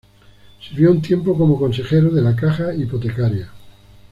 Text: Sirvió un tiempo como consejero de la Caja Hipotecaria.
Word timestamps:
Sirvió 0.67 0.89
un 0.89 0.99
tiempo 0.99 1.37
como 1.37 1.59
consejero 1.59 2.09
de 2.09 2.23
la 2.23 2.35
Caja 2.35 2.73
Hipotecaria. 2.73 3.51